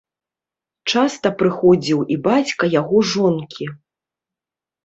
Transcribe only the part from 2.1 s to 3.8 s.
і бацька яго жонкі.